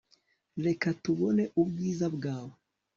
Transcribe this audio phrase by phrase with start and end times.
[0.65, 2.55] reka tubone ubwiza bwawe